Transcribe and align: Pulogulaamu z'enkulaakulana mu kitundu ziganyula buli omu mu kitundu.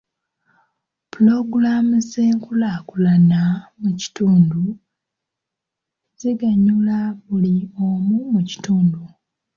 Pulogulaamu 1.11 1.95
z'enkulaakulana 2.09 3.41
mu 3.81 3.91
kitundu 4.01 4.63
ziganyula 6.19 6.97
buli 7.25 7.55
omu 7.87 8.17
mu 8.33 8.41
kitundu. 8.49 9.01